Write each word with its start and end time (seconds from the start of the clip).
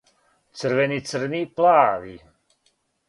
црвени 0.61 0.97
црни 1.11 1.43
плави 1.61 2.17